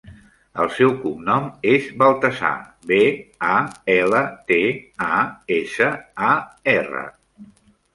[0.61, 2.55] El seu cognom és Baltasar:
[2.93, 2.99] be,
[3.53, 3.55] a,
[3.99, 4.61] ela, te,
[5.13, 5.23] a,
[5.63, 5.95] essa,
[6.33, 6.37] a,
[6.79, 7.09] erra.